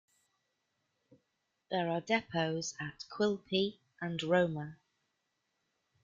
[1.69, 4.77] There are depots at Quilpie and Roma.